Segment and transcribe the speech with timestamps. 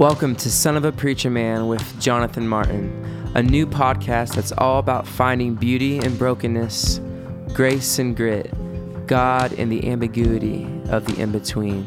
[0.00, 2.90] Welcome to Son of a Preacher Man with Jonathan Martin,
[3.34, 7.02] a new podcast that's all about finding beauty in brokenness,
[7.52, 8.50] grace and grit,
[9.06, 11.86] God in the ambiguity of the in between.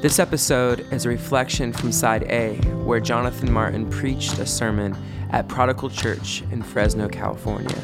[0.00, 4.96] This episode is a reflection from Side A, where Jonathan Martin preached a sermon
[5.30, 7.80] at Prodigal Church in Fresno, California.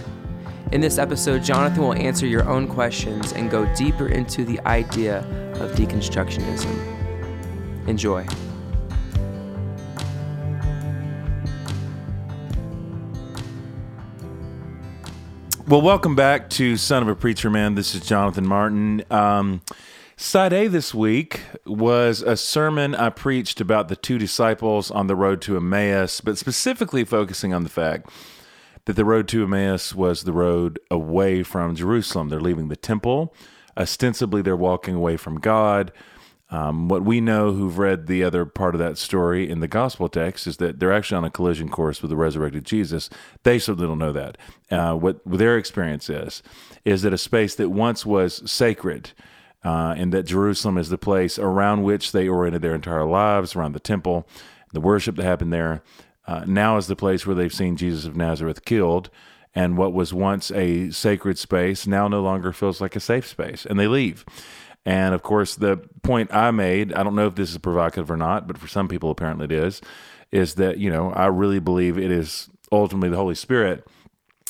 [0.72, 5.20] In this episode, Jonathan will answer your own questions and go deeper into the idea
[5.60, 6.97] of deconstructionism.
[7.88, 8.26] Enjoy.
[15.66, 17.76] Well, welcome back to Son of a Preacher Man.
[17.76, 19.04] This is Jonathan Martin.
[19.10, 19.62] Um,
[20.18, 25.16] side A this week was a sermon I preached about the two disciples on the
[25.16, 28.10] road to Emmaus, but specifically focusing on the fact
[28.84, 32.28] that the road to Emmaus was the road away from Jerusalem.
[32.28, 33.34] They're leaving the temple.
[33.78, 35.90] Ostensibly, they're walking away from God.
[36.50, 40.08] Um, what we know who've read the other part of that story in the gospel
[40.08, 43.10] text is that they're actually on a collision course with the resurrected Jesus.
[43.42, 44.38] They certainly don't know that.
[44.70, 46.42] Uh, what their experience is,
[46.86, 49.12] is that a space that once was sacred,
[49.64, 53.72] uh, and that Jerusalem is the place around which they oriented their entire lives, around
[53.72, 54.26] the temple,
[54.72, 55.82] the worship that happened there,
[56.26, 59.10] uh, now is the place where they've seen Jesus of Nazareth killed.
[59.54, 63.66] And what was once a sacred space now no longer feels like a safe space,
[63.66, 64.24] and they leave.
[64.88, 68.16] And of course, the point I made, I don't know if this is provocative or
[68.16, 69.82] not, but for some people, apparently it is,
[70.32, 73.86] is that, you know, I really believe it is ultimately the Holy Spirit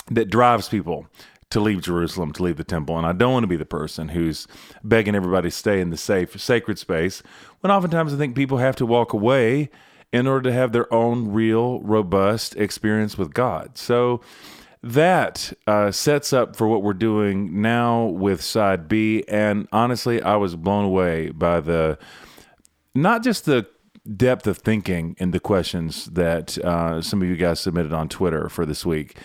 [0.09, 1.09] that drives people
[1.51, 2.97] to leave Jerusalem, to leave the temple.
[2.97, 4.47] And I don't want to be the person who's
[4.85, 7.21] begging everybody to stay in the safe, sacred space,
[7.59, 9.71] when oftentimes I think people have to walk away
[10.13, 13.77] in order to have their own real, robust experience with God.
[13.77, 14.21] So,
[14.83, 19.25] that uh, sets up for what we're doing now with side B.
[19.29, 21.99] And honestly, I was blown away by the
[22.95, 23.67] not just the
[24.17, 28.49] depth of thinking in the questions that uh, some of you guys submitted on Twitter
[28.49, 29.19] for this week,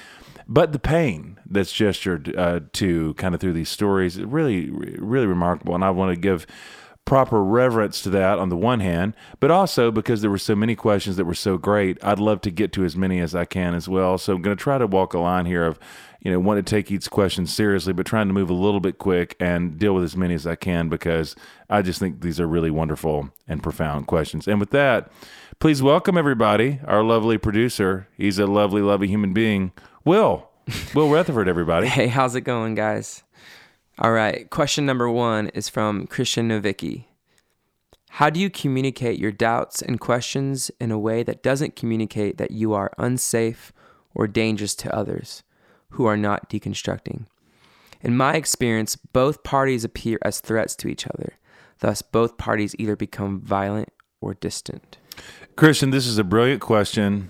[0.48, 4.22] but the pain that's gestured uh, to kind of through these stories.
[4.22, 5.76] Really, really remarkable.
[5.76, 6.46] And I want to give
[7.06, 10.76] proper reverence to that on the one hand, but also because there were so many
[10.76, 13.76] questions that were so great, I'd love to get to as many as I can
[13.76, 14.18] as well.
[14.18, 15.80] So I'm going to try to walk a line here of,
[16.22, 18.98] you know, want to take each question seriously, but trying to move a little bit
[18.98, 21.36] quick and deal with as many as I can because
[21.70, 24.48] I just think these are really wonderful and profound questions.
[24.48, 25.12] And with that,
[25.60, 28.08] please welcome everybody, our lovely producer.
[28.16, 29.74] He's a lovely, lovely human being,
[30.06, 30.50] Will.
[30.96, 31.88] Will Rutherford, everybody.
[31.94, 33.23] Hey, how's it going, guys?
[34.00, 37.06] All right, question number one is from Christian Novicki.
[38.10, 42.50] How do you communicate your doubts and questions in a way that doesn't communicate that
[42.50, 43.72] you are unsafe
[44.16, 45.44] or dangerous to others
[45.92, 47.28] who are not deconstructing?
[48.02, 51.34] In my experience, both parties appear as threats to each other.
[51.80, 53.90] Thus, both parties either become violent
[54.22, 54.98] or distant.
[55.56, 57.30] Christian, this is a brilliant question.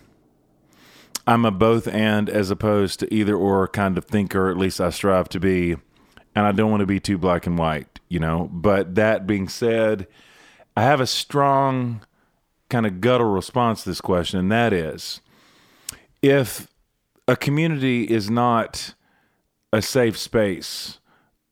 [1.28, 4.91] I'm a both and as opposed to either or kind of thinker, at least I
[4.91, 5.75] strive to be
[6.36, 8.50] and I don't want to be too black and white, you know.
[8.52, 10.08] But that being said,
[10.76, 12.02] I have a strong
[12.70, 15.22] kind of guttural response to this question, and that is
[16.22, 16.68] if
[17.28, 18.96] a community is not
[19.72, 21.00] a safe space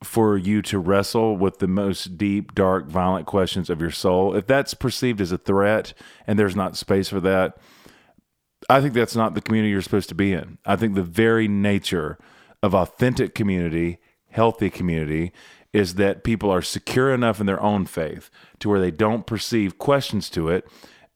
[0.04, 4.48] for you to wrestle with the most deep, dark, violent questions of your soul, if
[4.48, 5.94] that's perceived as a threat
[6.26, 7.58] and there's not space for that,
[8.70, 10.58] I think that's not the community you're supposed to be in.
[10.66, 12.18] I think the very nature
[12.64, 14.00] of authentic community
[14.32, 15.32] healthy community
[15.74, 19.78] is that people are secure enough in their own faith to where they don't perceive
[19.78, 20.68] questions to it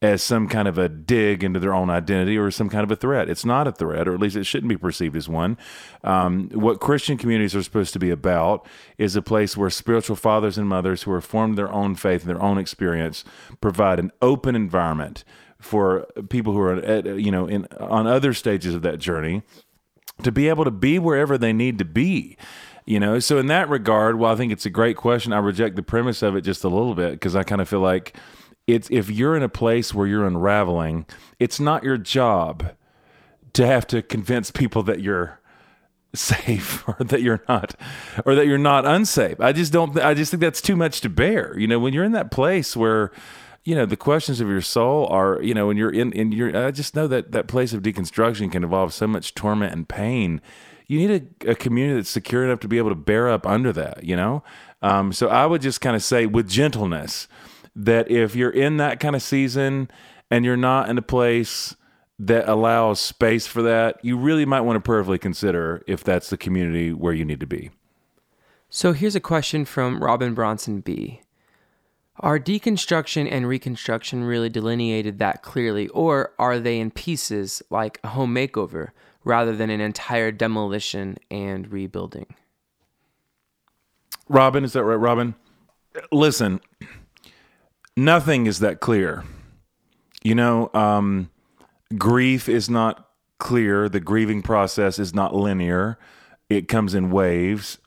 [0.02, 2.96] as some kind of a dig into their own identity or some kind of a
[2.96, 3.30] threat.
[3.30, 5.58] It's not a threat, or at least it shouldn't be perceived as one.
[6.04, 8.68] Um, what Christian communities are supposed to be about
[8.98, 12.30] is a place where spiritual fathers and mothers who are formed their own faith and
[12.30, 13.24] their own experience
[13.62, 15.24] provide an open environment
[15.59, 19.42] for people who are, at, you know, in on other stages of that journey
[20.24, 22.38] to be able to be wherever they need to be
[22.86, 23.20] you know?
[23.20, 26.22] So in that regard well i think it's a great question i reject the premise
[26.22, 28.18] of it just a little bit because i kind of feel like
[28.68, 31.06] it's if you're in a place where you're unraveling
[31.40, 32.72] it's not your job
[33.54, 35.40] to have to convince people that you're
[36.14, 37.76] safe or that you're not
[38.26, 39.40] or that you're not unsafe.
[39.40, 41.58] I just don't i just think that's too much to bear.
[41.58, 43.12] You know when you're in that place where
[43.64, 46.56] you know the questions of your soul are you know when you're in in your
[46.56, 50.40] i just know that that place of deconstruction can involve so much torment and pain
[50.88, 53.74] you need a, a, community that's secure enough to be able to bear up under
[53.74, 54.44] that, you know?
[54.82, 57.28] Um, so I would just kind of say with gentleness
[57.76, 59.90] that if you're in that kind of season
[60.30, 61.76] and you're not in a place
[62.20, 66.38] that allows space for that, you really might want to prayerfully consider if that's the
[66.38, 67.72] community where you need to be.
[68.70, 71.22] So here's a question from Robin Bronson B.
[72.20, 78.10] Are deconstruction and reconstruction really delineated that clearly, or are they in pieces like a
[78.10, 78.92] home makeover
[79.25, 82.27] rather than an entire demolition and rebuilding?
[84.30, 85.36] Robin, is that right, Robin?
[86.12, 86.62] Listen,
[87.98, 89.24] nothing is that clear.
[90.24, 91.30] You know, um,
[91.98, 93.89] grief is not clear.
[93.89, 96.00] The grieving process is not linear.
[96.50, 97.77] It comes in waves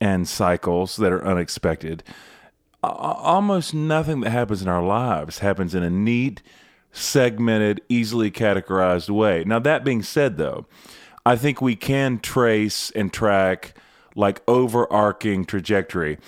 [0.00, 2.02] and cycles that are unexpected.
[2.82, 6.42] Almost nothing that happens in our lives happens in a neat,
[6.96, 9.44] segmented, easily categorized way.
[9.44, 10.66] Now, that being said, though,
[11.24, 13.74] I think we can trace and track
[14.14, 16.18] like overarching trajectory.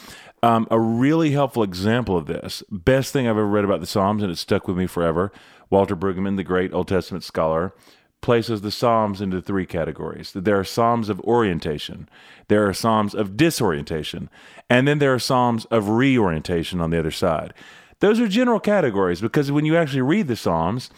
[0.42, 4.22] Um, a really helpful example of this, best thing I've ever read about the Psalms,
[4.22, 5.32] and it stuck with me forever.
[5.70, 7.74] Walter Brueggemann, the great Old Testament scholar,
[8.20, 10.32] places the Psalms into three categories.
[10.34, 12.08] There are Psalms of orientation,
[12.48, 14.28] there are Psalms of disorientation,
[14.68, 17.54] and then there are Psalms of reorientation on the other side.
[18.00, 20.90] Those are general categories because when you actually read the Psalms,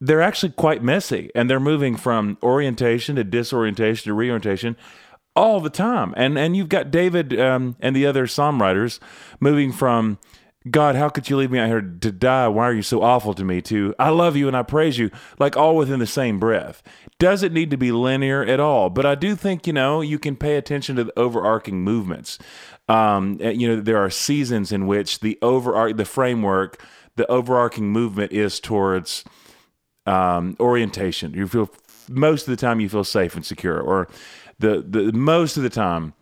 [0.00, 4.76] they're actually quite messy and they're moving from orientation to disorientation to reorientation
[5.34, 6.14] all the time.
[6.16, 9.00] And and you've got David um, and the other psalm writers
[9.38, 10.18] moving from
[10.70, 12.48] God, how could you leave me out here to die?
[12.48, 13.60] Why are you so awful to me?
[13.60, 13.94] too?
[13.98, 16.82] I love you and I praise you, like all within the same breath.
[17.18, 20.36] Doesn't need to be linear at all, but I do think you know you can
[20.36, 22.38] pay attention to the overarching movements.
[22.88, 26.82] Um, eh, you know, there are seasons in which the over the framework,
[27.16, 29.24] the overarching movement is towards
[30.06, 31.34] um, orientation.
[31.34, 31.70] You feel
[32.08, 34.08] most of the time you feel safe and secure, or
[34.58, 36.14] the the most of the time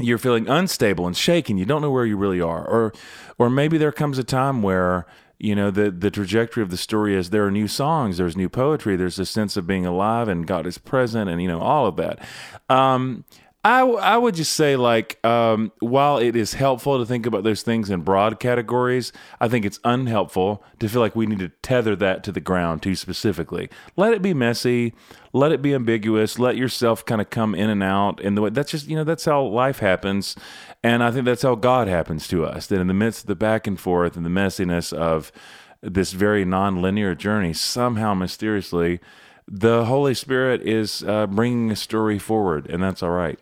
[0.00, 1.58] you're feeling unstable and shaken.
[1.58, 2.92] You don't know where you really are, or
[3.38, 5.06] or maybe there comes a time where
[5.38, 8.48] you know the the trajectory of the story is there are new songs, there's new
[8.48, 11.86] poetry, there's a sense of being alive and God is present, and you know all
[11.86, 12.18] of that.
[12.68, 13.24] Um,
[13.66, 17.62] I, I would just say like um, while it is helpful to think about those
[17.62, 21.96] things in broad categories, I think it's unhelpful to feel like we need to tether
[21.96, 23.70] that to the ground too specifically.
[23.96, 24.92] Let it be messy,
[25.32, 28.50] let it be ambiguous, let yourself kind of come in and out in the way
[28.50, 30.36] that's just you know that's how life happens,
[30.82, 32.66] and I think that's how God happens to us.
[32.66, 35.32] That in the midst of the back and forth and the messiness of
[35.80, 39.00] this very non-linear journey, somehow mysteriously,
[39.48, 43.38] the Holy Spirit is uh, bringing a story forward, and that's all right.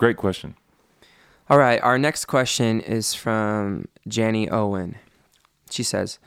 [0.00, 0.54] Great question.
[1.50, 1.78] All right.
[1.82, 4.96] Our next question is from Janny Owen.
[5.68, 6.18] She says,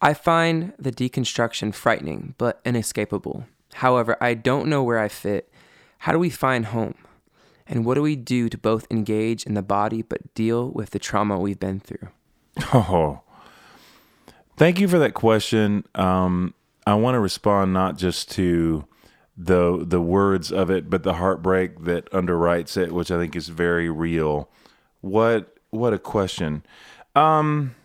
[0.00, 3.44] I find the deconstruction frightening but inescapable.
[3.74, 5.52] However, I don't know where I fit.
[5.98, 6.94] How do we find home?
[7.66, 10.98] And what do we do to both engage in the body but deal with the
[10.98, 12.08] trauma we've been through?
[12.72, 13.20] Oh,
[14.56, 15.84] thank you for that question.
[15.94, 16.54] Um,
[16.86, 18.86] I want to respond not just to
[19.38, 23.48] the the words of it, but the heartbreak that underwrites it, which I think is
[23.48, 24.50] very real.
[25.00, 26.64] What what a question.
[27.14, 27.76] Um,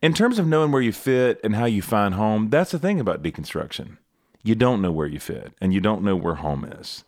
[0.00, 3.00] in terms of knowing where you fit and how you find home, that's the thing
[3.00, 3.96] about deconstruction.
[4.44, 7.04] You don't know where you fit, and you don't know where home is.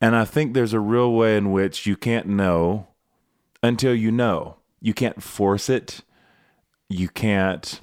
[0.00, 2.86] And I think there's a real way in which you can't know
[3.62, 4.56] until you know.
[4.80, 6.00] You can't force it.
[6.88, 7.80] You can't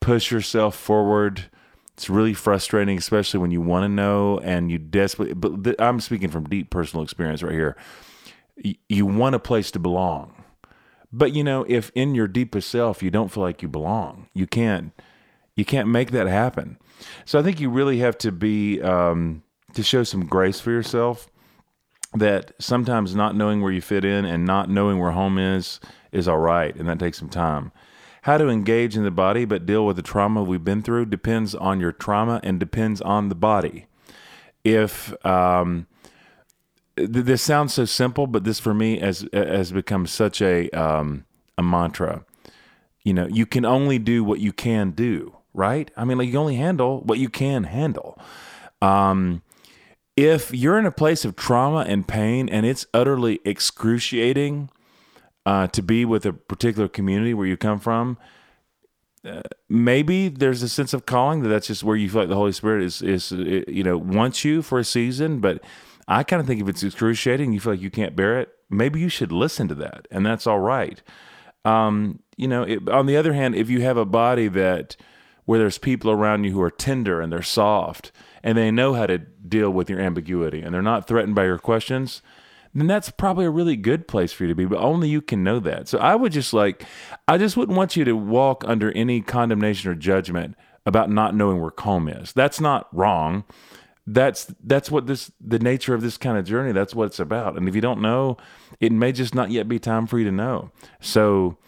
[0.00, 1.50] push yourself forward
[2.00, 5.34] it's really frustrating, especially when you want to know and you desperately.
[5.34, 7.76] But th- I'm speaking from deep personal experience right here.
[8.64, 10.32] Y- you want a place to belong,
[11.12, 14.46] but you know, if in your deepest self you don't feel like you belong, you
[14.46, 14.98] can't.
[15.56, 16.78] You can't make that happen.
[17.26, 19.42] So I think you really have to be um,
[19.74, 21.28] to show some grace for yourself.
[22.14, 25.80] That sometimes not knowing where you fit in and not knowing where home is
[26.12, 27.72] is all right, and that takes some time.
[28.22, 31.54] How to engage in the body but deal with the trauma we've been through depends
[31.54, 33.86] on your trauma and depends on the body.
[34.62, 35.86] If um,
[36.96, 41.24] th- this sounds so simple, but this for me has has become such a um,
[41.56, 42.24] a mantra.
[43.02, 45.90] You know, you can only do what you can do, right?
[45.96, 48.18] I mean, like you only handle what you can handle.
[48.82, 49.42] Um,
[50.16, 54.68] if you're in a place of trauma and pain and it's utterly excruciating,
[55.46, 58.18] uh, to be with a particular community where you come from,
[59.24, 62.36] uh, maybe there's a sense of calling that that's just where you feel like the
[62.36, 65.40] Holy Spirit is is you know wants you for a season.
[65.40, 65.62] But
[66.08, 68.50] I kind of think if it's excruciating, you feel like you can't bear it.
[68.70, 71.02] Maybe you should listen to that, and that's all right.
[71.64, 74.96] Um, you know, it, on the other hand, if you have a body that
[75.44, 79.06] where there's people around you who are tender and they're soft and they know how
[79.06, 82.22] to deal with your ambiguity and they're not threatened by your questions,
[82.74, 85.42] then that's probably a really good place for you to be, but only you can
[85.42, 85.88] know that.
[85.88, 86.84] So I would just like,
[87.26, 91.60] I just wouldn't want you to walk under any condemnation or judgment about not knowing
[91.60, 92.32] where calm is.
[92.32, 93.44] That's not wrong.
[94.06, 96.72] That's that's what this the nature of this kind of journey.
[96.72, 97.56] That's what it's about.
[97.56, 98.38] And if you don't know,
[98.80, 100.70] it may just not yet be time for you to know.
[101.00, 101.58] So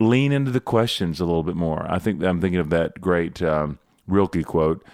[0.00, 1.86] lean into the questions a little bit more.
[1.90, 4.84] I think I'm thinking of that great um, Rilke quote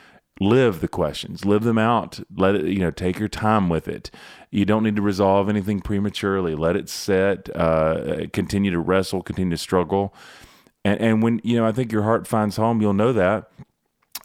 [0.41, 4.11] live the questions live them out let it you know take your time with it
[4.51, 9.51] you don't need to resolve anything prematurely let it set uh, continue to wrestle continue
[9.51, 10.15] to struggle
[10.85, 13.51] and, and when you know i think your heart finds home you'll know that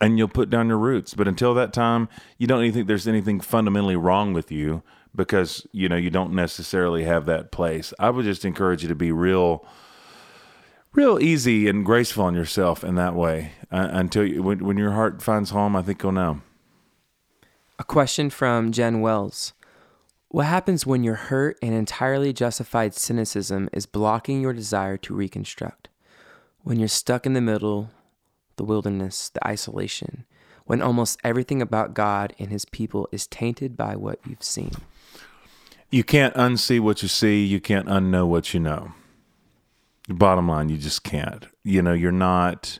[0.01, 3.07] and you'll put down your roots but until that time you don't even think there's
[3.07, 4.83] anything fundamentally wrong with you
[5.15, 8.95] because you know you don't necessarily have that place i would just encourage you to
[8.95, 9.65] be real
[10.93, 14.91] real easy and graceful on yourself in that way uh, until you, when, when your
[14.91, 15.75] heart finds home.
[15.75, 16.41] I think you'll know.
[17.79, 19.53] A question from Jen Wells.
[20.33, 25.89] What happens when your hurt and entirely justified cynicism is blocking your desire to reconstruct?
[26.63, 27.91] When you're stuck in the middle,
[28.55, 30.25] the wilderness, the isolation,
[30.65, 34.71] when almost everything about God and his people is tainted by what you've seen?
[35.91, 38.93] You can't unsee what you see, you can't unknow what you know.
[40.09, 41.45] Bottom line, you just can't.
[41.63, 42.79] You know, you're not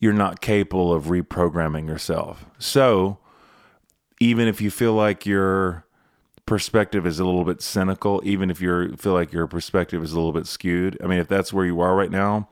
[0.00, 2.44] you're not capable of reprogramming yourself.
[2.58, 3.20] So,
[4.20, 5.86] even if you feel like your
[6.48, 10.16] perspective is a little bit cynical, even if you feel like your perspective is a
[10.16, 12.48] little bit skewed, I mean, if that's where you are right now,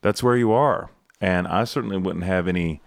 [0.00, 0.90] that's where you are.
[1.20, 2.80] And I certainly wouldn't have any,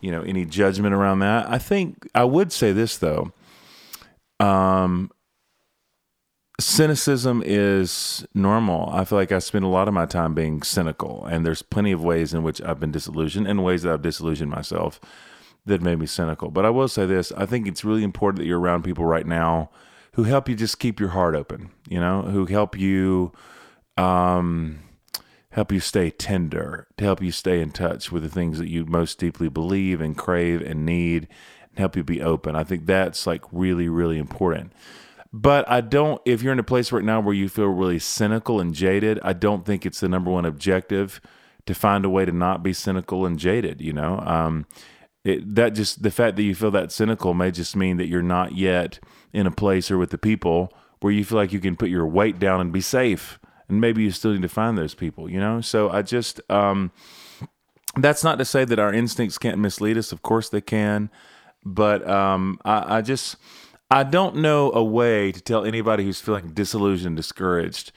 [0.00, 1.48] you know, any judgment around that.
[1.48, 3.32] I think I would say this though.
[4.40, 5.10] Um,
[6.58, 8.90] cynicism is normal.
[8.92, 11.92] I feel like I spend a lot of my time being cynical, and there's plenty
[11.92, 15.00] of ways in which I've been disillusioned and ways that I've disillusioned myself
[15.66, 16.50] that made me cynical.
[16.50, 19.26] But I will say this I think it's really important that you're around people right
[19.26, 19.70] now
[20.12, 23.32] who help you just keep your heart open, you know, who help you.
[23.98, 24.80] Um,
[25.56, 28.84] help you stay tender, to help you stay in touch with the things that you
[28.84, 31.26] most deeply believe and crave and need,
[31.70, 32.54] and help you be open.
[32.54, 34.70] I think that's like really, really important.
[35.32, 38.60] But I don't, if you're in a place right now where you feel really cynical
[38.60, 41.22] and jaded, I don't think it's the number one objective
[41.64, 44.20] to find a way to not be cynical and jaded, you know?
[44.20, 44.66] Um,
[45.26, 48.22] it, that just, the fact that you feel that cynical may just mean that you're
[48.22, 49.00] not yet
[49.32, 52.06] in a place or with the people where you feel like you can put your
[52.06, 53.38] weight down and be safe.
[53.68, 55.60] And maybe you still need to find those people, you know?
[55.60, 56.92] So I just, um,
[57.96, 60.12] that's not to say that our instincts can't mislead us.
[60.12, 61.10] Of course they can.
[61.64, 63.36] But um, I, I just,
[63.90, 67.90] I don't know a way to tell anybody who's feeling disillusioned, discouraged.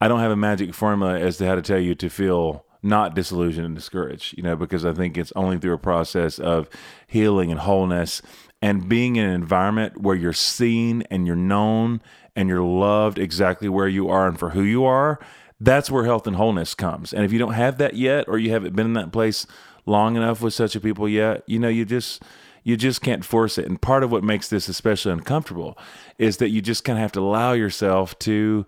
[0.00, 3.14] I don't have a magic formula as to how to tell you to feel not
[3.14, 6.68] disillusioned and discouraged, you know, because I think it's only through a process of
[7.06, 8.22] healing and wholeness
[8.60, 12.00] and being in an environment where you're seen and you're known
[12.34, 15.20] and you're loved exactly where you are and for who you are.
[15.60, 17.12] That's where health and wholeness comes.
[17.12, 19.46] And if you don't have that yet, or you haven't been in that place
[19.86, 22.22] long enough with such a people yet, you know, you just
[22.64, 23.66] you just can't force it.
[23.66, 25.76] And part of what makes this especially uncomfortable
[26.18, 28.66] is that you just kind of have to allow yourself to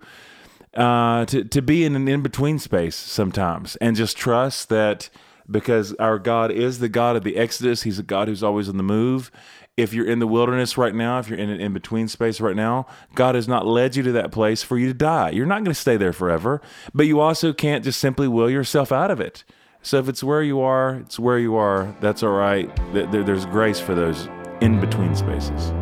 [0.75, 5.09] uh, to to be in an in between space sometimes, and just trust that
[5.49, 8.77] because our God is the God of the Exodus, He's a God who's always on
[8.77, 9.31] the move.
[9.77, 12.55] If you're in the wilderness right now, if you're in an in between space right
[12.55, 15.31] now, God has not led you to that place for you to die.
[15.31, 16.61] You're not going to stay there forever,
[16.93, 19.43] but you also can't just simply will yourself out of it.
[19.81, 21.95] So if it's where you are, it's where you are.
[21.99, 22.73] That's all right.
[22.93, 24.29] There's grace for those
[24.61, 25.73] in between spaces.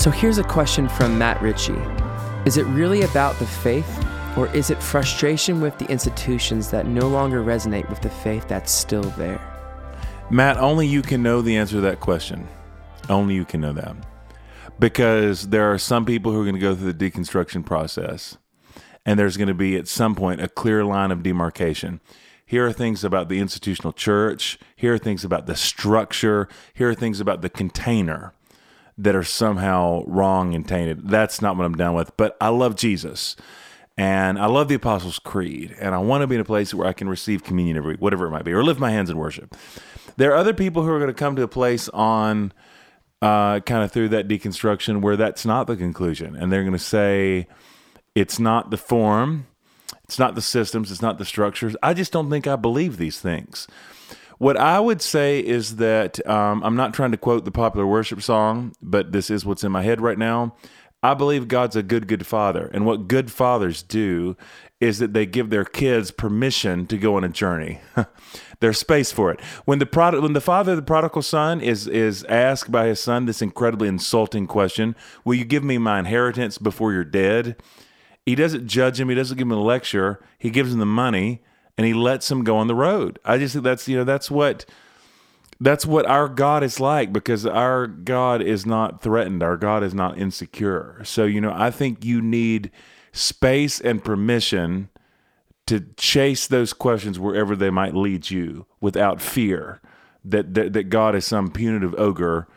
[0.00, 1.76] So here's a question from Matt Ritchie
[2.46, 4.02] Is it really about the faith,
[4.34, 8.72] or is it frustration with the institutions that no longer resonate with the faith that's
[8.72, 9.38] still there?
[10.30, 12.48] Matt, only you can know the answer to that question.
[13.10, 13.94] Only you can know that.
[14.78, 18.38] Because there are some people who are going to go through the deconstruction process,
[19.04, 22.00] and there's going to be at some point a clear line of demarcation.
[22.46, 24.58] Here are things about the institutional church.
[24.76, 26.48] Here are things about the structure.
[26.72, 28.32] Here are things about the container
[29.02, 31.08] that are somehow wrong and tainted.
[31.08, 32.16] That's not what I'm down with.
[32.16, 33.36] But I love Jesus
[33.96, 36.86] and I love the Apostles' Creed, and I want to be in a place where
[36.86, 39.18] I can receive communion every week, whatever it might be, or lift my hands in
[39.18, 39.54] worship.
[40.16, 42.52] There are other people who are going to come to a place on
[43.20, 46.34] uh, kind of through that deconstruction where that's not the conclusion.
[46.34, 47.46] And they're going to say
[48.14, 49.46] it's not the form,
[50.04, 51.76] it's not the systems, it's not the structures.
[51.82, 53.68] I just don't think I believe these things.
[54.40, 58.22] What I would say is that um, I'm not trying to quote the popular worship
[58.22, 60.56] song, but this is what's in my head right now.
[61.02, 62.70] I believe God's a good, good father.
[62.72, 64.38] And what good fathers do
[64.80, 67.80] is that they give their kids permission to go on a journey.
[68.60, 69.42] There's space for it.
[69.66, 72.98] When the product, when the father of the prodigal son is is asked by his
[72.98, 77.56] son this incredibly insulting question, "Will you give me my inheritance before you're dead?"
[78.24, 79.10] He doesn't judge him.
[79.10, 80.18] He doesn't give him a lecture.
[80.38, 81.42] He gives him the money,
[81.76, 83.18] and he lets them go on the road.
[83.24, 84.64] I just think that's you know that's what
[85.60, 89.42] that's what our God is like because our God is not threatened.
[89.42, 91.00] Our God is not insecure.
[91.04, 92.70] So you know I think you need
[93.12, 94.88] space and permission
[95.66, 99.80] to chase those questions wherever they might lead you without fear
[100.24, 102.48] that that, that God is some punitive ogre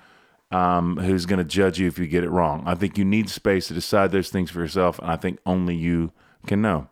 [0.52, 2.64] um, who's going to judge you if you get it wrong.
[2.66, 5.76] I think you need space to decide those things for yourself, and I think only
[5.76, 6.12] you
[6.46, 6.90] can know.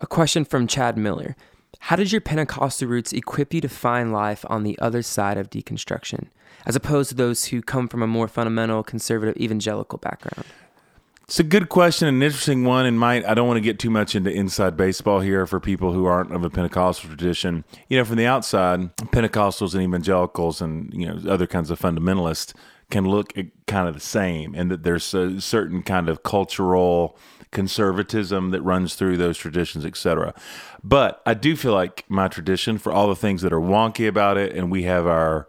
[0.00, 1.36] A question from Chad Miller.
[1.78, 5.50] How did your Pentecostal roots equip you to find life on the other side of
[5.50, 6.28] deconstruction,
[6.66, 10.46] as opposed to those who come from a more fundamental, conservative, evangelical background?
[11.24, 13.88] It's a good question, an interesting one, and might I don't want to get too
[13.88, 17.64] much into inside baseball here for people who aren't of a Pentecostal tradition.
[17.88, 22.52] You know, from the outside, Pentecostals and evangelicals and you know other kinds of fundamentalists
[22.90, 23.32] can look
[23.66, 27.16] kind of the same, and that there's a certain kind of cultural
[27.54, 30.34] conservatism that runs through those traditions, etc.
[30.82, 34.36] But I do feel like my tradition, for all the things that are wonky about
[34.36, 35.48] it, and we have our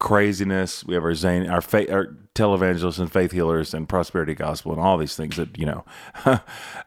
[0.00, 0.82] craziness.
[0.84, 4.80] We have our Zane, our faith, our televangelists and faith healers and prosperity gospel and
[4.80, 5.84] all these things that you know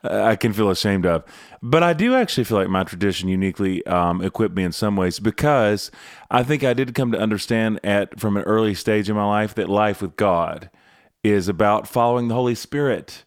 [0.03, 1.23] I can feel ashamed of.
[1.61, 5.19] But I do actually feel like my tradition uniquely um, equipped me in some ways
[5.19, 5.91] because
[6.29, 9.53] I think I did come to understand at from an early stage in my life
[9.55, 10.69] that life with God
[11.23, 13.23] is about following the Holy Spirit.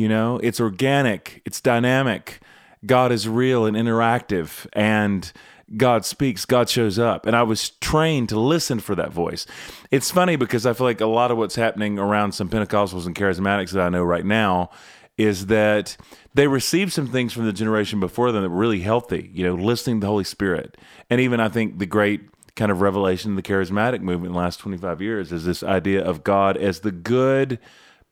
[0.00, 2.40] You know, it's organic, it's dynamic.
[2.86, 5.30] God is real and interactive and
[5.76, 7.26] God speaks, God shows up.
[7.26, 9.44] And I was trained to listen for that voice.
[9.90, 13.14] It's funny because I feel like a lot of what's happening around some Pentecostals and
[13.14, 14.70] charismatics that I know right now
[15.18, 15.98] is that
[16.32, 19.54] they received some things from the generation before them that were really healthy, you know,
[19.54, 20.78] listening to the Holy Spirit.
[21.10, 22.22] And even I think the great
[22.56, 26.02] kind of revelation of the charismatic movement in the last 25 years is this idea
[26.02, 27.58] of God as the good,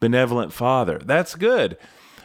[0.01, 1.01] benevolent Father.
[1.05, 1.77] That's good.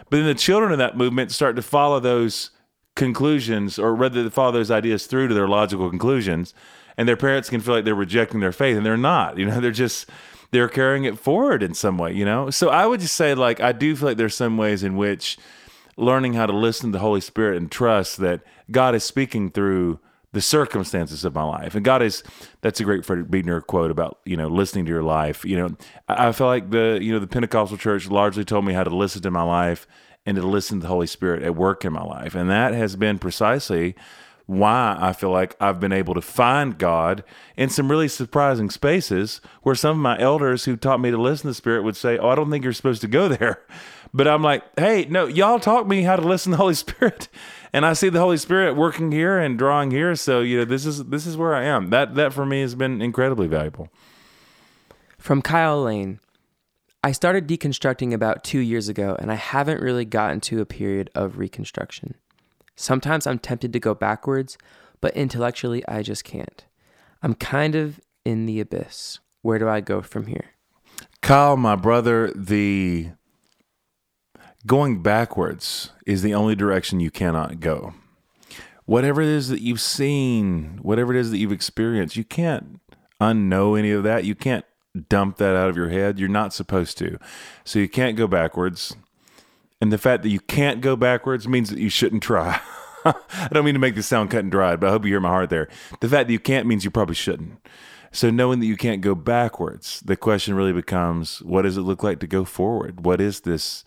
[0.09, 2.51] But then the children of that movement start to follow those
[2.95, 6.53] conclusions or rather follow those ideas through to their logical conclusions
[6.97, 9.59] and their parents can feel like they're rejecting their faith and they're not you know
[9.59, 10.07] they're just
[10.51, 13.59] they're carrying it forward in some way you know so i would just say like
[13.59, 15.39] i do feel like there's some ways in which
[15.97, 19.99] learning how to listen to the holy spirit and trust that god is speaking through
[20.34, 22.22] the circumstances of my life and god is
[22.62, 25.76] that's a great frederick buechner quote about you know listening to your life you know
[26.08, 28.96] i, I feel like the you know the pentecostal church largely told me how to
[28.96, 29.88] listen to my life
[30.26, 32.36] and to listen to the Holy Spirit at work in my life.
[32.36, 33.96] And that has been precisely
[34.45, 37.23] why I feel like I've been able to find God
[37.56, 41.43] in some really surprising spaces where some of my elders who taught me to listen
[41.43, 43.62] to the Spirit would say, Oh, I don't think you're supposed to go there.
[44.15, 47.29] But I'm like, Hey, no, y'all taught me how to listen to the Holy Spirit.
[47.71, 50.15] And I see the Holy Spirit working here and drawing here.
[50.15, 51.89] So, you know, this is this is where I am.
[51.89, 53.89] That that for me has been incredibly valuable.
[55.17, 56.19] From Kyle Lane.
[57.06, 61.10] I started deconstructing about two years ago, and I haven't really gotten to a period
[61.13, 62.15] of reconstruction.
[62.75, 64.57] Sometimes I'm tempted to go backwards,
[65.01, 66.65] but intellectually, I just can't.
[67.21, 69.19] I'm kind of in the abyss.
[69.41, 70.51] Where do I go from here?
[71.21, 73.12] Kyle, my brother, the
[74.65, 77.93] going backwards is the only direction you cannot go.
[78.86, 82.81] Whatever it is that you've seen, whatever it is that you've experienced, you can't
[83.21, 84.25] unknow any of that.
[84.25, 84.65] You can't
[85.09, 86.19] dump that out of your head.
[86.19, 87.17] You're not supposed to.
[87.63, 88.95] So you can't go backwards.
[89.81, 92.59] And the fact that you can't go backwards means that you shouldn't try.
[93.05, 95.19] I don't mean to make this sound cut and dried, but I hope you hear
[95.19, 95.67] my heart there.
[95.99, 97.59] The fact that you can't means you probably shouldn't.
[98.12, 102.03] So knowing that you can't go backwards, the question really becomes what does it look
[102.03, 103.03] like to go forward?
[103.03, 103.83] What is this?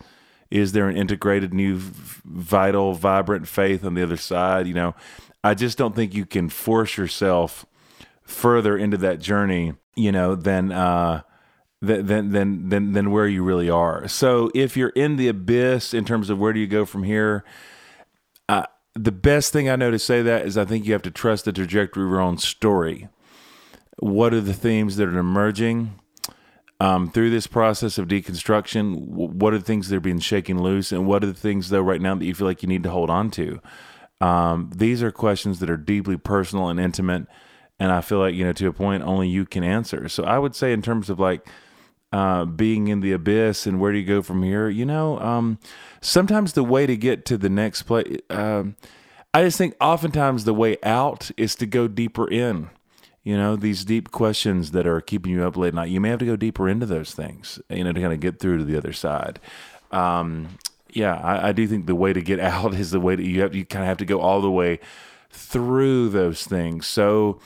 [0.51, 4.67] Is there an integrated, new, vital, vibrant faith on the other side?
[4.67, 4.95] You know,
[5.43, 7.65] I just don't think you can force yourself
[8.21, 11.23] further into that journey you know, than uh,
[11.81, 14.07] than than than than where you really are.
[14.07, 17.43] So if you're in the abyss in terms of where do you go from here,
[18.49, 21.11] uh, the best thing I know to say that is I think you have to
[21.11, 23.07] trust the trajectory of your own story.
[23.99, 25.99] What are the themes that are emerging?
[26.79, 30.91] Um, through this process of deconstruction, what are the things that are being shaken loose,
[30.91, 32.91] and what are the things though right now that you feel like you need to
[32.91, 33.59] hold on to?
[34.21, 37.25] Um, these are questions that are deeply personal and intimate
[37.79, 40.09] and I feel like you know to a point only you can answer.
[40.09, 41.47] So I would say in terms of like
[42.11, 45.59] uh, being in the abyss and where do you go from here, you know, um,
[46.01, 48.17] sometimes the way to get to the next place.
[48.29, 48.75] Um,
[49.33, 52.69] I just think oftentimes the way out is to go deeper in.
[53.23, 56.19] You know, these deep questions that are keeping you up late night, you may have
[56.19, 58.77] to go deeper into those things, you know, to kind of get through to the
[58.77, 59.41] other side.
[59.91, 60.57] Um,
[60.89, 63.41] yeah, I, I do think the way to get out is the way that you
[63.41, 64.79] have, you kind of have to go all the way
[65.29, 66.87] through those things.
[66.87, 67.39] So,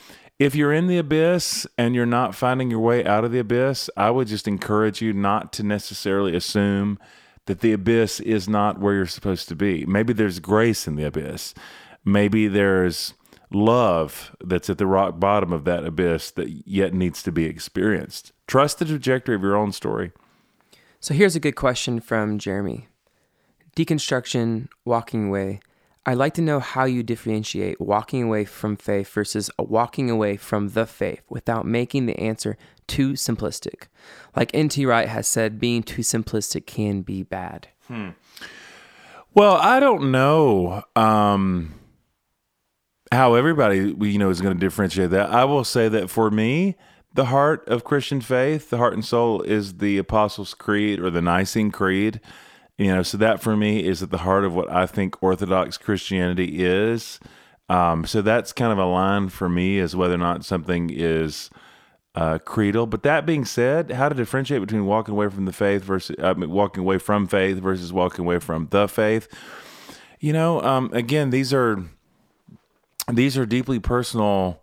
[0.44, 3.88] if you're in the abyss and you're not finding your way out of the abyss,
[3.96, 6.98] I would just encourage you not to necessarily assume
[7.46, 9.86] that the abyss is not where you're supposed to be.
[9.86, 11.54] Maybe there's grace in the abyss.
[12.04, 13.14] Maybe there's
[13.52, 18.32] love that's at the rock bottom of that abyss that yet needs to be experienced.
[18.46, 20.12] Trust the trajectory of your own story.
[20.98, 22.88] So here's a good question from Jeremy
[23.76, 25.60] Deconstruction, walking away.
[26.04, 30.70] I'd like to know how you differentiate walking away from faith versus walking away from
[30.70, 32.56] the faith without making the answer
[32.88, 33.84] too simplistic.
[34.34, 34.84] Like N.T.
[34.84, 37.68] Wright has said, being too simplistic can be bad.
[37.86, 38.10] Hmm.
[39.32, 41.74] Well, I don't know um,
[43.12, 45.30] how everybody you know is going to differentiate that.
[45.30, 46.76] I will say that for me,
[47.14, 51.22] the heart of Christian faith, the heart and soul, is the Apostles' Creed or the
[51.22, 52.20] Nicene Creed.
[52.82, 55.78] You know, so that for me is at the heart of what I think Orthodox
[55.78, 57.20] Christianity is.
[57.68, 61.48] Um, so that's kind of a line for me as whether or not something is
[62.16, 62.88] uh, creedal.
[62.88, 66.80] But that being said, how to differentiate between walking away from the faith versus walking
[66.80, 69.28] away from faith versus walking away from the faith.
[70.18, 71.84] You know, um, again, these are
[73.12, 74.60] these are deeply personal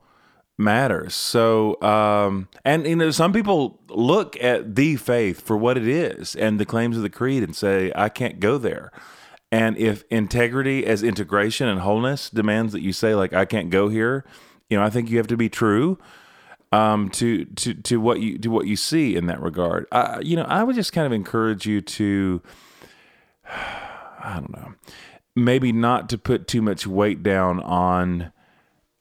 [0.59, 1.15] matters.
[1.15, 6.35] So, um, and you know, some people look at the faith for what it is
[6.35, 8.91] and the claims of the creed and say, "I can't go there."
[9.51, 13.87] And if integrity as integration and wholeness demands that you say, like, "I can't go
[13.87, 14.25] here,"
[14.69, 15.97] you know, I think you have to be true
[16.71, 19.87] um, to to to what you to what you see in that regard.
[19.91, 22.41] Uh, you know, I would just kind of encourage you to,
[23.49, 24.73] I don't know,
[25.35, 28.31] maybe not to put too much weight down on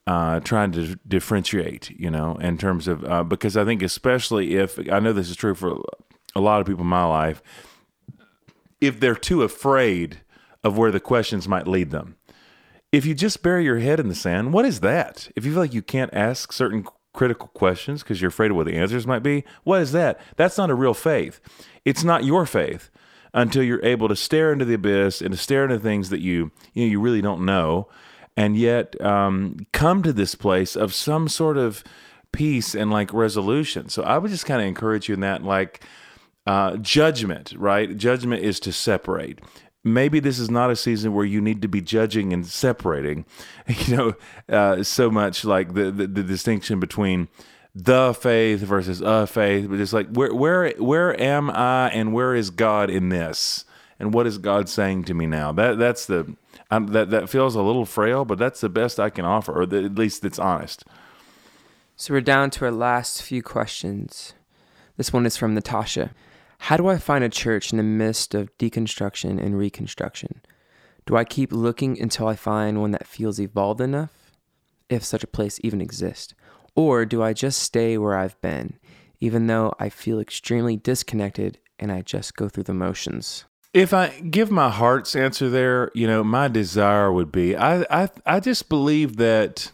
[0.08, 1.90] uh, trying to differentiate.
[1.90, 5.36] You know, in terms of uh, because I think especially if I know this is
[5.36, 5.78] true for
[6.34, 7.42] a lot of people in my life,
[8.80, 10.20] if they're too afraid
[10.64, 12.16] of where the questions might lead them.
[12.90, 15.30] If you just bury your head in the sand, what is that?
[15.36, 18.66] If you feel like you can't ask certain critical questions because you're afraid of what
[18.66, 19.44] the answers might be.
[19.64, 20.20] What is that?
[20.36, 21.40] That's not a real faith.
[21.84, 22.90] It's not your faith
[23.34, 26.50] until you're able to stare into the abyss and to stare into things that you
[26.72, 27.88] you know you really don't know,
[28.38, 31.84] and yet um, come to this place of some sort of
[32.32, 33.88] peace and like resolution.
[33.88, 35.84] So I would just kind of encourage you in that like.
[36.46, 37.94] Uh, judgment, right?
[37.94, 39.38] Judgment is to separate
[39.84, 43.24] maybe this is not a season where you need to be judging and separating,
[43.66, 44.14] you know,
[44.48, 47.28] uh, so much like the, the, the distinction between
[47.74, 52.34] the faith versus a faith, but just like where where where am I and where
[52.34, 53.64] is God in this,
[54.00, 55.52] and what is God saying to me now?
[55.52, 56.34] That that's the
[56.70, 59.66] um, that that feels a little frail, but that's the best I can offer, or
[59.66, 60.84] the, at least it's honest.
[61.96, 64.34] So we're down to our last few questions.
[64.96, 66.12] This one is from Natasha.
[66.62, 70.40] How do I find a church in the midst of deconstruction and reconstruction?
[71.06, 74.32] Do I keep looking until I find one that feels evolved enough,
[74.88, 76.34] if such a place even exists?
[76.74, 78.78] Or do I just stay where I've been,
[79.20, 83.44] even though I feel extremely disconnected and I just go through the motions?
[83.74, 88.08] If I give my heart's answer there, you know, my desire would be I I
[88.24, 89.70] I just believe that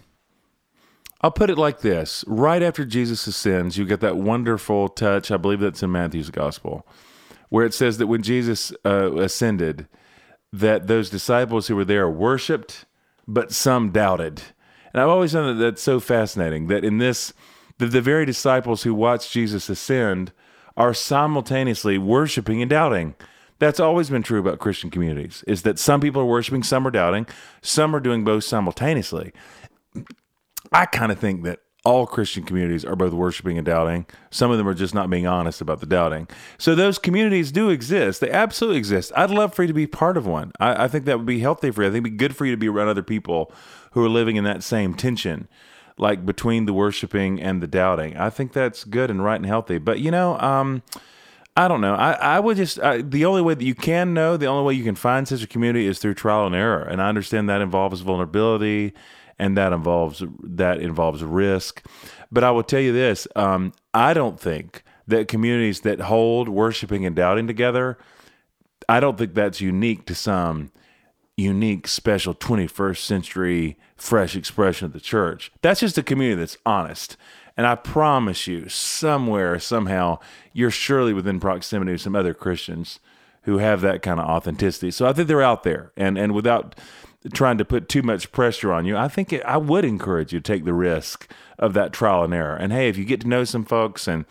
[1.21, 5.31] I'll put it like this right after Jesus ascends, you get that wonderful touch.
[5.31, 6.87] I believe that's in Matthew's gospel,
[7.49, 9.87] where it says that when Jesus uh, ascended,
[10.53, 12.85] that those disciples who were there worshiped,
[13.27, 14.43] but some doubted.
[14.93, 17.33] And I've always found that that's so fascinating that in this,
[17.79, 20.31] the, the very disciples who watched Jesus ascend
[20.77, 23.15] are simultaneously worshiping and doubting.
[23.59, 26.91] That's always been true about Christian communities, is that some people are worshiping, some are
[26.91, 27.27] doubting,
[27.63, 29.33] some are doing both simultaneously.
[30.73, 34.07] I kind of think that all Christian communities are both worshiping and doubting.
[34.31, 36.27] Some of them are just not being honest about the doubting.
[36.57, 38.23] So those communities do exist.
[38.23, 39.13] They absolutely exist.
[39.15, 40.53] I'd love for you to be part of one.
[40.59, 41.89] I, I think that would be healthy for you.
[41.89, 43.53] I think it'd be good for you to be around other people
[43.93, 45.47] who are living in that same tension,
[45.99, 48.17] like between the worshiping and the doubting.
[48.17, 49.77] I think that's good and right and healthy.
[49.77, 50.83] But you know, um,
[51.57, 51.95] I don't know.
[51.95, 54.75] I, I would just I, the only way that you can know, the only way
[54.75, 56.83] you can find a community is through trial and error.
[56.83, 58.93] And I understand that involves vulnerability
[59.39, 61.87] and that involves that involves risk.
[62.33, 67.07] But I will tell you this: um, I don't think that communities that hold worshiping
[67.07, 67.99] and doubting together,
[68.89, 70.73] I don't think that's unique to some
[71.37, 75.53] unique, special 21st century fresh expression of the church.
[75.63, 77.17] That's just a community that's honest.
[77.57, 80.19] And I promise you, somewhere, somehow,
[80.53, 82.99] you're surely within proximity of some other Christians
[83.43, 84.91] who have that kind of authenticity.
[84.91, 85.93] So I think they're out there.
[85.97, 86.75] And and without
[87.33, 90.41] trying to put too much pressure on you, I think it, I would encourage you
[90.41, 92.57] to take the risk of that trial and error.
[92.57, 94.25] And hey, if you get to know some folks and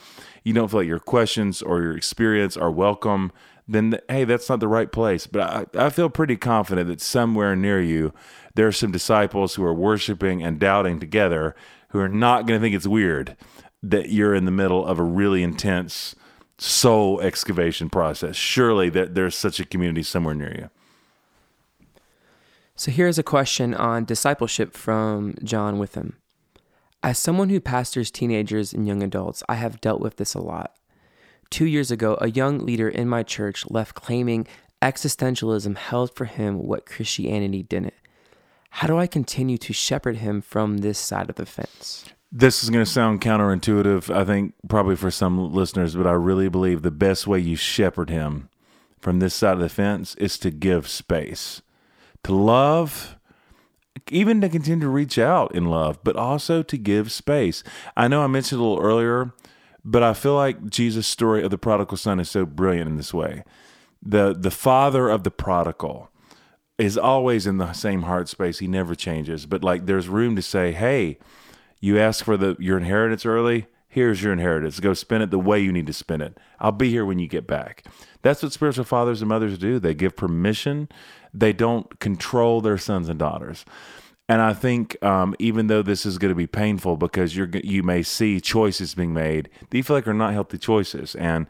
[0.43, 3.31] you don't feel like your questions or your experience are welcome,
[3.67, 5.27] then hey, that's not the right place.
[5.27, 5.41] But
[5.75, 8.13] I, I feel pretty confident that somewhere near you,
[8.55, 11.55] there are some disciples who are worshiping and doubting together
[11.93, 13.37] who are not going to think it's weird
[13.83, 16.15] that you're in the middle of a really intense
[16.57, 18.35] soul excavation process.
[18.35, 20.69] Surely that there's such a community somewhere near you.
[22.75, 26.17] So here's a question on discipleship from John Witham.
[27.03, 30.73] As someone who pastors teenagers and young adults, I have dealt with this a lot.
[31.51, 34.47] Two years ago, a young leader in my church left claiming
[34.81, 37.93] existentialism held for him what Christianity didn't.
[38.77, 42.05] How do I continue to shepherd him from this side of the fence?
[42.31, 46.49] This is going to sound counterintuitive, I think, probably for some listeners, but I really
[46.49, 48.49] believe the best way you shepherd him
[48.99, 51.61] from this side of the fence is to give space,
[52.23, 53.15] to love,
[54.09, 57.63] even to continue to reach out in love, but also to give space.
[57.95, 59.33] I know I mentioned a little earlier,
[59.85, 63.13] but I feel like Jesus' story of the prodigal son is so brilliant in this
[63.13, 63.43] way.
[64.01, 66.09] The the father of the prodigal
[66.77, 68.59] is always in the same heart space.
[68.59, 69.45] He never changes.
[69.45, 71.19] But like there's room to say, hey,
[71.79, 73.67] you ask for the your inheritance early.
[73.87, 74.79] Here's your inheritance.
[74.79, 76.37] Go spend it the way you need to spend it.
[76.59, 77.85] I'll be here when you get back.
[78.23, 79.77] That's what spiritual fathers and mothers do.
[79.77, 80.89] They give permission.
[81.31, 83.65] They don't control their sons and daughters.
[84.29, 87.83] And I think um, even though this is going to be painful because you're you
[87.83, 91.45] may see choices being made that you feel like are not healthy choices, and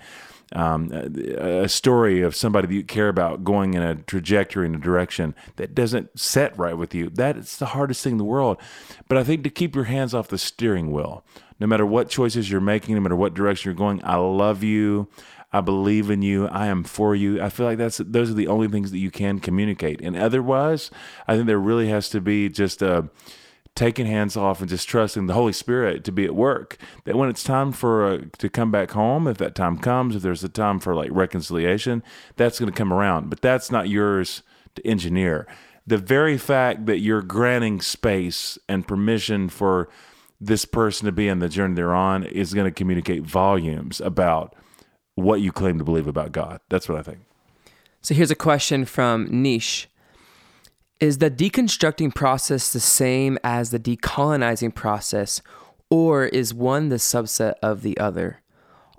[0.54, 4.80] um, a story of somebody that you care about going in a trajectory in a
[4.80, 7.10] direction that doesn't set right with you.
[7.10, 8.58] That is the hardest thing in the world.
[9.08, 11.26] But I think to keep your hands off the steering wheel,
[11.60, 15.08] no matter what choices you're making, no matter what direction you're going, I love you.
[15.52, 16.48] I believe in you.
[16.48, 17.40] I am for you.
[17.42, 20.02] I feel like that's those are the only things that you can communicate.
[20.02, 20.90] And otherwise,
[21.28, 23.10] I think there really has to be just a
[23.76, 26.78] taking hands off and just trusting the Holy Spirit to be at work.
[27.06, 30.22] That when it's time for uh, to come back home, if that time comes, if
[30.22, 32.04] there's a time for like reconciliation,
[32.36, 33.30] that's going to come around.
[33.30, 34.44] But that's not yours
[34.76, 35.48] to engineer.
[35.86, 39.90] The very fact that you're granting space and permission for
[40.40, 44.56] this person to be on the journey they're on is going to communicate volumes about
[45.16, 46.60] what you claim to believe about God.
[46.70, 47.20] That's what I think.
[48.02, 49.88] So here's a question from Niche.
[51.04, 55.42] Is the deconstructing process the same as the decolonizing process,
[55.90, 58.42] or is one the subset of the other?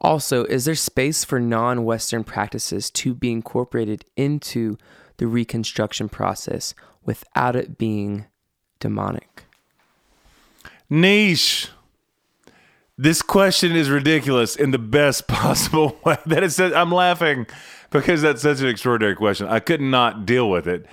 [0.02, 4.76] Also, is there space for non Western practices to be incorporated into
[5.16, 6.74] the reconstruction process
[7.06, 8.26] without it being
[8.80, 9.44] demonic?
[10.90, 11.70] Niche.
[12.98, 16.18] This question is ridiculous in the best possible way.
[16.26, 17.46] That is, I'm laughing
[17.88, 19.46] because that's such an extraordinary question.
[19.46, 20.84] I could not deal with it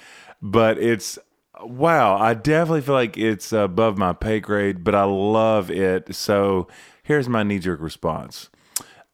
[0.42, 1.20] but it's
[1.64, 2.18] wow.
[2.18, 6.16] I definitely feel like it's above my pay grade, but I love it.
[6.16, 6.68] So
[7.04, 8.50] here's my knee jerk response.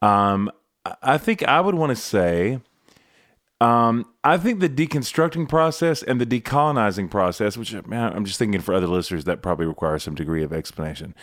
[0.02, 0.52] Um,
[1.02, 2.60] I think I would want to say,
[3.60, 8.62] um, I think the deconstructing process and the decolonizing process, which man, I'm just thinking
[8.62, 11.16] for other listeners, that probably requires some degree of explanation.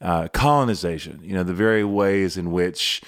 [0.00, 3.00] Uh, colonization, you know, the very ways in which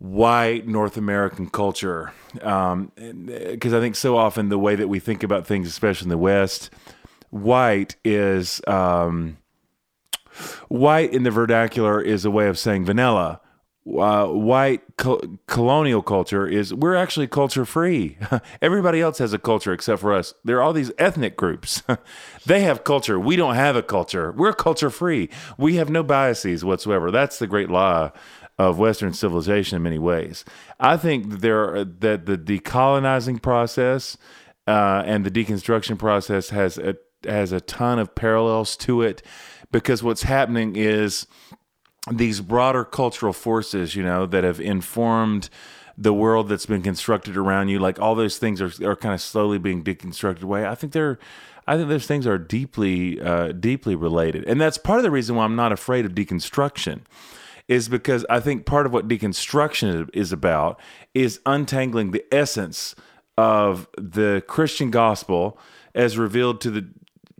[0.00, 2.12] white North American culture.
[2.32, 6.10] Because um, I think so often the way that we think about things, especially in
[6.10, 6.70] the West,
[7.28, 9.36] white is um,
[10.68, 13.40] white in the vernacular is a way of saying vanilla.
[13.86, 18.18] Uh, white co- colonial culture is we're actually culture free.
[18.62, 20.34] Everybody else has a culture except for us.
[20.44, 21.82] There are all these ethnic groups.
[22.46, 23.18] they have culture.
[23.18, 24.32] We don't have a culture.
[24.32, 25.28] We're culture free.
[25.58, 27.10] We have no biases whatsoever.
[27.10, 28.12] That's the great law
[28.68, 30.44] of Western civilization in many ways.
[30.78, 34.18] I think there are, that the decolonizing process
[34.66, 39.22] uh, and the deconstruction process has a has a ton of parallels to it
[39.72, 41.26] because what's happening is
[42.10, 45.48] these broader cultural forces, you know, that have informed
[45.96, 49.20] the world that's been constructed around you, like all those things are, are kind of
[49.20, 50.66] slowly being deconstructed away.
[50.66, 51.18] I think they're,
[51.66, 55.36] I think those things are deeply, uh, deeply related, and that's part of the reason
[55.36, 57.02] why I'm not afraid of deconstruction
[57.70, 60.80] is because I think part of what deconstruction is about
[61.14, 62.96] is untangling the essence
[63.38, 65.56] of the Christian gospel
[65.94, 66.88] as revealed to the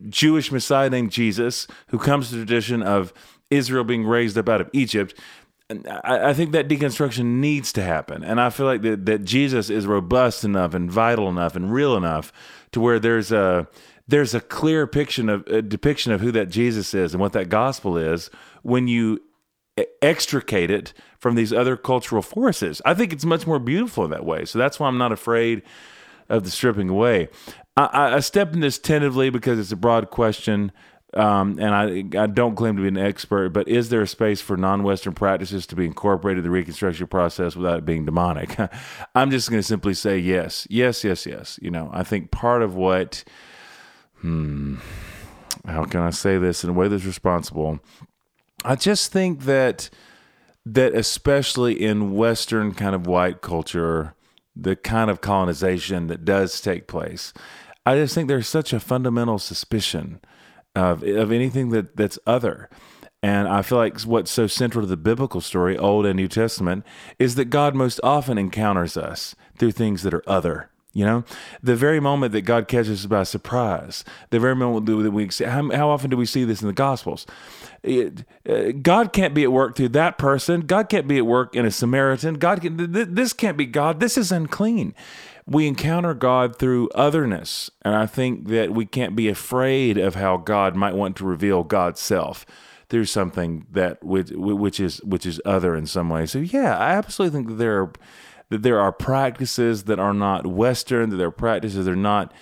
[0.08, 3.12] Jewish Messiah named Jesus, who comes to the tradition of
[3.50, 5.18] Israel being raised up out of Egypt.
[6.04, 8.22] I, think that deconstruction needs to happen.
[8.22, 11.96] And I feel like that, that Jesus is robust enough and vital enough and real
[11.96, 12.32] enough
[12.70, 13.66] to where there's a
[14.06, 17.48] there's a clear depiction of a depiction of who that Jesus is and what that
[17.48, 18.30] gospel is
[18.62, 19.20] when you
[20.02, 22.80] extricate it from these other cultural forces.
[22.85, 24.44] I think it's much more beautiful in that way.
[24.44, 25.62] So that's why I'm not afraid
[26.28, 27.28] of the stripping away.
[27.76, 30.72] I, I step in this tentatively because it's a broad question.
[31.12, 34.40] Um, and I, I don't claim to be an expert, but is there a space
[34.40, 38.56] for non-Western practices to be incorporated in the reconstruction process without it being demonic?
[39.16, 41.59] I'm just going to simply say yes, yes, yes, yes.
[41.61, 43.24] You know, I think part of what,
[44.20, 44.76] hmm,
[45.66, 47.80] how can I say this in a way that's responsible?
[48.64, 49.90] I just think that
[50.66, 54.14] that especially in Western kind of white culture,
[54.54, 57.32] the kind of colonization that does take place,
[57.86, 60.20] I just think there's such a fundamental suspicion
[60.74, 62.68] of of anything that that's other.
[63.22, 66.86] And I feel like what's so central to the biblical story, Old and New Testament,
[67.18, 70.70] is that God most often encounters us through things that are other.
[70.92, 71.24] You know,
[71.62, 75.70] the very moment that God catches us by surprise, the very moment that we how,
[75.70, 77.26] how often do we see this in the Gospels?
[77.85, 80.62] It, uh, God can't be at work through that person.
[80.62, 82.35] God can't be at work in a Samaritan.
[82.35, 84.00] God, can, th- this can't be God.
[84.00, 84.92] This is unclean.
[85.46, 90.38] We encounter God through otherness, and I think that we can't be afraid of how
[90.38, 92.44] God might want to reveal God's self
[92.88, 96.26] through something that which, which is which is other in some way.
[96.26, 97.92] So yeah, I absolutely think that there are
[98.50, 102.32] that there are practices that are not Western, that there are practices that are not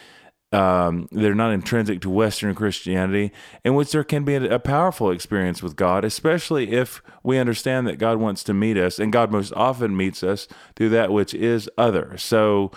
[0.51, 3.33] um, they're not intrinsic to Western Christianity,
[3.65, 7.87] in which there can be a, a, powerful experience with God, especially if we understand
[7.87, 11.35] that God wants to meet us, and God most often meets us through that which
[11.35, 12.17] is other.
[12.17, 12.73] So,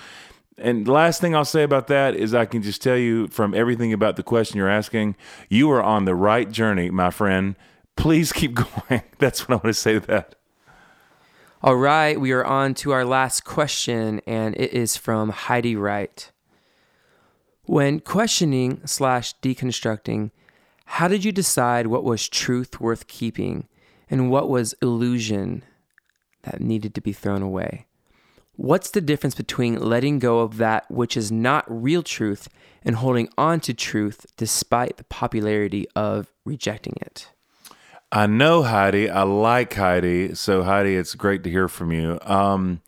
[0.57, 3.93] and last thing I'll say about that is I can just tell you from everything
[3.93, 5.15] about the question you're asking,
[5.47, 7.55] you are on the right journey, my friend.
[7.95, 8.53] Please keep
[8.89, 9.03] going.
[9.17, 10.35] That's what I want to say to that.
[11.63, 16.31] All right, we are on to our last question, and it is from Heidi Wright.
[17.65, 20.31] When questioning slash deconstructing,
[20.85, 23.67] how did you decide what was truth worth keeping
[24.09, 25.63] and what was illusion
[26.41, 27.85] that needed to be thrown away?
[28.55, 32.49] What's the difference between letting go of that which is not real truth
[32.83, 37.29] and holding on to truth despite the popularity of rejecting it?
[38.11, 39.09] I know Heidi.
[39.09, 40.35] I like Heidi.
[40.35, 42.19] So Heidi, it's great to hear from you.
[42.23, 42.81] Um,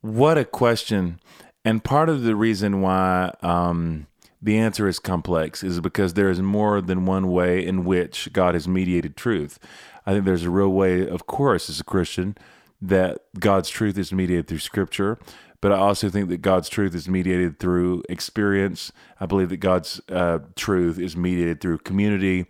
[0.00, 1.20] what a question!
[1.64, 4.06] And part of the reason why um,
[4.42, 8.54] the answer is complex is because there is more than one way in which God
[8.54, 9.58] has mediated truth.
[10.04, 12.36] I think there's a real way, of course, as a Christian,
[12.80, 15.18] that God's truth is mediated through Scripture.
[15.60, 18.90] But I also think that God's truth is mediated through experience.
[19.20, 22.46] I believe that God's uh, truth is mediated through community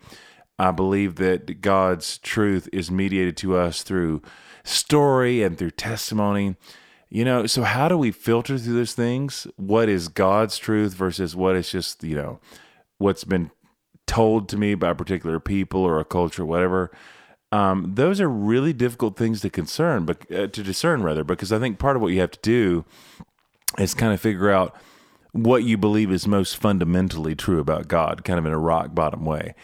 [0.61, 4.21] I believe that God's truth is mediated to us through
[4.63, 6.55] story and through testimony.
[7.09, 9.47] You know, so how do we filter through those things?
[9.57, 12.39] What is God's truth versus what is just, you know,
[12.99, 13.49] what's been
[14.05, 16.91] told to me by particular people or a culture, whatever.
[17.51, 21.59] Um, those are really difficult things to concern, but uh, to discern rather, because I
[21.59, 22.85] think part of what you have to do
[23.79, 24.75] is kind of figure out
[25.31, 29.25] what you believe is most fundamentally true about God, kind of in a rock bottom
[29.25, 29.55] way.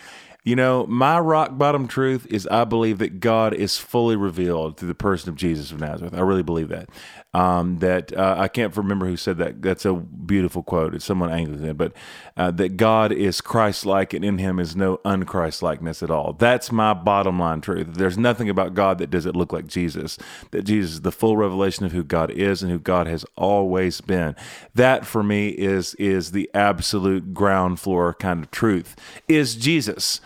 [0.48, 4.88] You know, my rock bottom truth is I believe that God is fully revealed through
[4.88, 6.14] the person of Jesus of Nazareth.
[6.14, 6.88] I really believe that.
[7.34, 9.62] Um, that uh, I can't remember who said that.
[9.62, 10.96] That's a beautiful quote.
[10.96, 11.92] It's someone Anglican, but
[12.38, 16.32] uh, that God is Christ-like, and in Him is no unchrist-likeness at all.
[16.32, 17.96] That's my bottom line truth.
[17.96, 20.18] There's nothing about God that doesn't look like Jesus.
[20.52, 24.00] That Jesus is the full revelation of who God is and who God has always
[24.00, 24.34] been.
[24.74, 28.96] That for me is is the absolute ground floor kind of truth.
[29.28, 30.22] Is Jesus.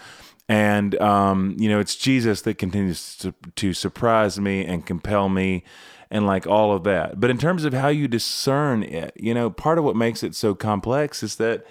[0.52, 5.64] And um, you know, it's Jesus that continues to, to surprise me and compel me
[6.10, 7.22] and like all of that.
[7.22, 10.36] But in terms of how you discern it, you know, part of what makes it
[10.36, 11.66] so complex is that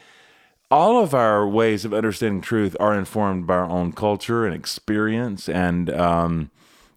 [0.71, 5.47] all of our ways of understanding truth are informed by our own culture and experience
[5.47, 6.51] and um,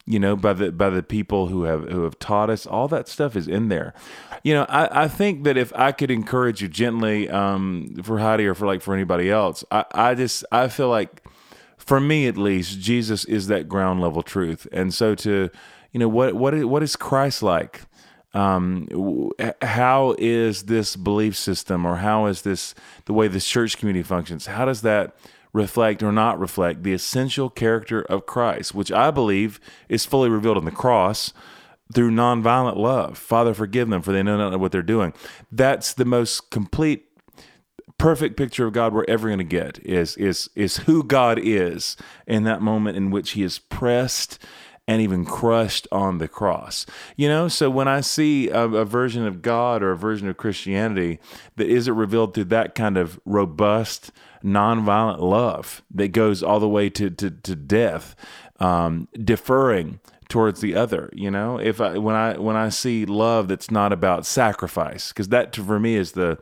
[0.06, 3.10] you know by the by the people who have who have taught us all that
[3.10, 3.94] stuff is in there
[4.44, 8.46] you know i, I think that if i could encourage you gently um, for heidi
[8.46, 11.24] or for like for anybody else i, I just i feel like
[11.86, 15.50] for me at least jesus is that ground level truth and so to
[15.94, 17.82] you know what what is, what is Christ like?
[18.34, 19.30] Um,
[19.62, 22.74] how is this belief system, or how is this
[23.06, 24.48] the way this church community functions?
[24.48, 25.16] How does that
[25.54, 30.58] reflect or not reflect the essential character of Christ, which I believe is fully revealed
[30.58, 31.32] in the cross
[31.94, 33.20] through nonviolent love?
[33.20, 35.14] Father, forgive them, for they know not what they're doing.
[35.52, 37.06] That's the most complete
[38.04, 41.96] perfect picture of God we're ever going to get is is is who God is
[42.28, 44.40] in that moment in which he is pressed
[44.90, 46.86] and even crushed on the cross.
[47.16, 50.36] You know, so when I see a, a, version of God or a version of
[50.36, 51.20] Christianity
[51.56, 54.12] that isn't revealed through that kind of robust,
[54.44, 58.18] nonviolent love that goes all the way to, to, to death,
[58.60, 63.48] um, deferring towards the other you know if i when i when i see love
[63.48, 66.40] that's not about sacrifice because that for me is the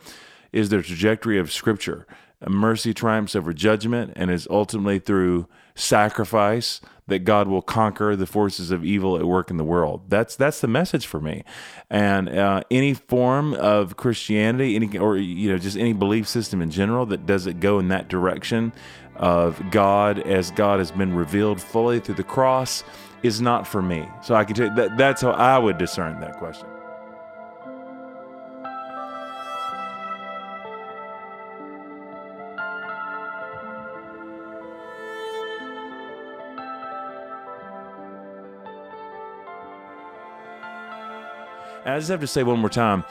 [0.51, 2.07] is the trajectory of scripture
[2.49, 8.71] mercy triumphs over judgment and is ultimately through sacrifice that God will conquer the forces
[8.71, 10.03] of evil at work in the world.
[10.09, 11.43] That's that's the message for me.
[11.89, 16.71] And uh, any form of Christianity, any or you know just any belief system in
[16.71, 18.73] general that doesn't go in that direction
[19.15, 22.83] of God as God has been revealed fully through the cross
[23.23, 24.07] is not for me.
[24.23, 26.67] So I can tell you that that's how I would discern that question.
[41.85, 43.03] I just have to say one more time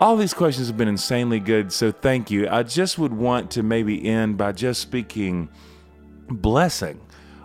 [0.00, 2.48] all these questions have been insanely good, so thank you.
[2.48, 5.48] I just would want to maybe end by just speaking
[6.28, 7.00] blessing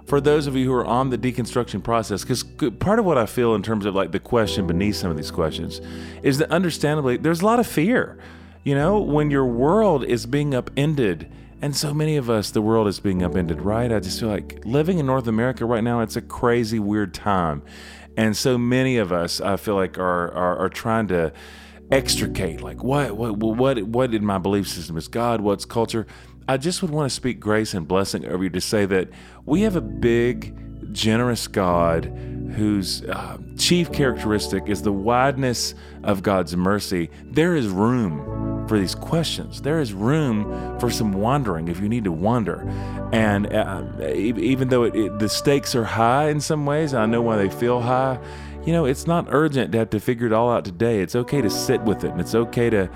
[0.05, 2.43] for those of you who are on the deconstruction process because
[2.79, 5.31] part of what i feel in terms of like the question beneath some of these
[5.31, 5.79] questions
[6.21, 8.17] is that understandably there's a lot of fear
[8.65, 12.89] you know when your world is being upended and so many of us the world
[12.89, 16.17] is being upended right i just feel like living in north america right now it's
[16.17, 17.61] a crazy weird time
[18.17, 21.31] and so many of us i feel like are are, are trying to
[21.91, 26.07] extricate like what what what what in my belief system is god what's culture
[26.47, 29.09] I just would want to speak grace and blessing over you to say that
[29.45, 30.53] we have a big,
[30.93, 32.05] generous God
[32.55, 37.09] whose uh, chief characteristic is the wideness of God's mercy.
[37.23, 39.61] There is room for these questions.
[39.61, 42.61] There is room for some wandering if you need to wander.
[43.11, 43.83] And uh,
[44.15, 47.37] even though it, it, the stakes are high in some ways, and I know why
[47.37, 48.19] they feel high.
[48.65, 51.01] You know, it's not urgent to have to figure it all out today.
[51.01, 52.89] It's okay to sit with it, and it's okay to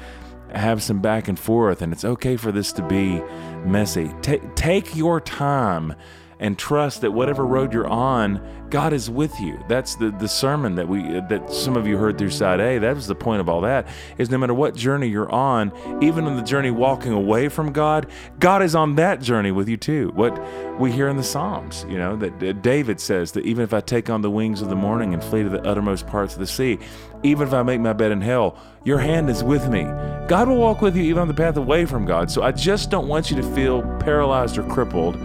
[0.54, 3.22] have some back and forth, and it's okay for this to be
[3.66, 4.12] messy.
[4.22, 5.94] Take take your time
[6.40, 9.60] and trust that whatever road you're on, God is with you.
[9.68, 12.80] That's the, the sermon that we that some of you heard through side A.
[12.80, 13.88] That was the point of all that.
[14.18, 15.72] Is no matter what journey you're on,
[16.04, 18.08] even on the journey walking away from God,
[18.40, 20.12] God is on that journey with you too.
[20.16, 20.38] What
[20.80, 24.10] we hear in the Psalms, you know, that David says that even if I take
[24.10, 26.78] on the wings of the morning and flee to the uttermost parts of the sea,
[27.24, 29.84] even if I make my bed in hell, your hand is with me.
[30.28, 32.30] God will walk with you even on the path away from God.
[32.30, 35.18] So I just don't want you to feel paralyzed or crippled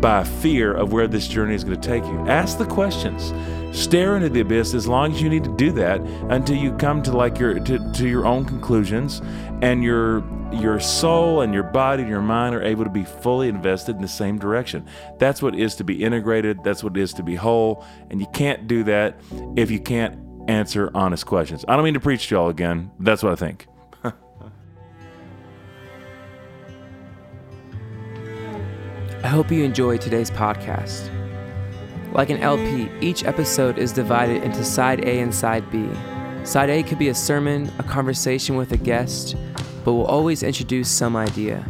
[0.00, 2.18] by fear of where this journey is going to take you.
[2.28, 3.32] Ask the questions.
[3.76, 7.02] Stare into the abyss as long as you need to do that until you come
[7.02, 9.20] to like your to, to your own conclusions
[9.62, 13.48] and your your soul and your body and your mind are able to be fully
[13.48, 14.86] invested in the same direction.
[15.18, 18.20] That's what it is to be integrated, that's what it is to be whole, and
[18.20, 19.20] you can't do that
[19.56, 20.18] if you can't
[20.48, 21.64] answer honest questions.
[21.68, 22.92] I don't mean to preach to y'all again.
[23.00, 23.66] That's what I think.
[29.26, 31.10] I hope you enjoy today's podcast.
[32.12, 35.84] Like an LP, each episode is divided into side A and side B.
[36.44, 39.34] Side A could be a sermon, a conversation with a guest,
[39.84, 41.68] but will always introduce some idea.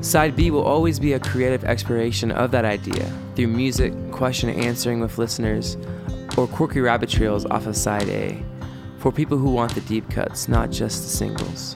[0.00, 5.00] Side B will always be a creative exploration of that idea through music, question answering
[5.00, 5.76] with listeners,
[6.38, 8.40] or quirky rabbit trails off of side A
[8.98, 11.74] for people who want the deep cuts, not just the singles.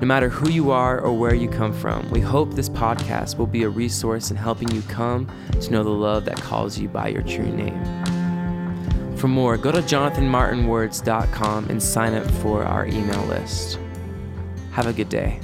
[0.00, 3.48] No matter who you are or where you come from, we hope this podcast will
[3.48, 5.28] be a resource in helping you come
[5.60, 8.06] to know the love that calls you by your true name.
[9.16, 13.80] For more, go to jonathanmartinwords.com and sign up for our email list.
[14.70, 15.40] Have a good day.